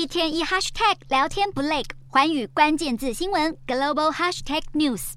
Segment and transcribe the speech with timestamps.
[0.00, 5.12] 一天一 hashtag 聊天不累，环宇关键字新闻 global hashtag news。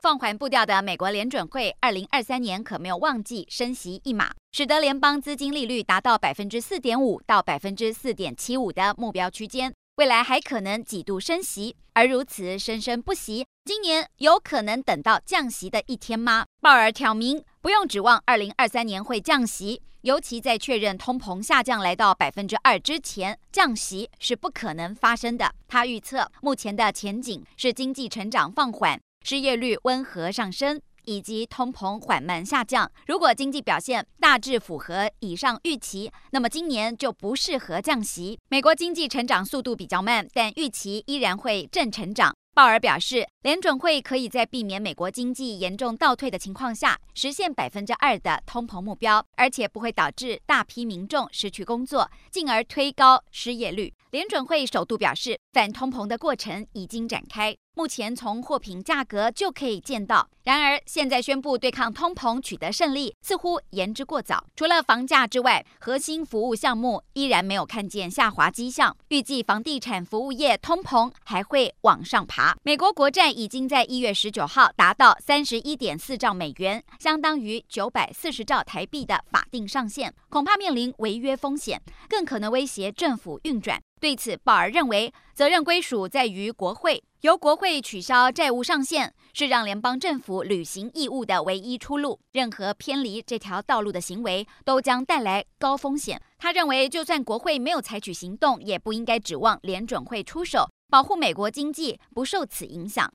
[0.00, 9.74] 放缓步调的美国联准会，二零二三年可没有忘记升息一码，使得联邦资金利率达到百分之四点五到百分之四点七五的目标区间。
[9.96, 16.46] 未来还可能几度升息，而如此生生不息，今年有可能等到降息的一天吗？
[16.62, 25.52] 鲍尔挑明，不用指望二零二三年会降息，尤其在确认通膨下降来到百分之二之前，降息是不可能发生的。
[25.68, 30.80] 他预测，目前的前景是经济成长放缓，失业率温和上升。
[31.04, 32.90] 以及通膨缓慢下降。
[33.06, 38.38] 如果经济表现大致符合以上预期，那么今年就不适合降息。
[38.48, 42.34] 美国经济成长速度比较慢，但预期依然会正成长。
[42.54, 53.94] 鲍尔表示，联准会可以在避免美国经济严重倒退的情况下，实现百分之二的通膨目标，而且不会导致大批民众失去工作，进而推高失业率。
[54.10, 57.56] 联准会首度表示，反通膨的过程已经展开。
[57.74, 64.44] 目前从货品价格就可以见到，然而现在宣布对抗通膨取得胜利，似乎言之过早。
[64.54, 68.94] 除了房价之外，核心服务项目依然没有看见下滑迹象。
[69.08, 72.54] 预计房地产服务业通膨还会往上爬。
[72.62, 83.80] 美国国债已经在一月十九号达到三十一点四兆美元，相当于九百四十兆台币的法定上限，恐怕面临违约风险，更可能威胁政府运转。
[84.02, 92.18] 对此，鲍尔认为责任归属在于国会，由国会取消债务上限是让联邦政府履行义务的唯一出路。
[92.32, 96.20] 任何偏离这条道路的行为都将带来高风险。
[96.36, 103.08] 他认为，就算国会没有采取行动，也不应该指望联准会出手保护美国经济不受此影响。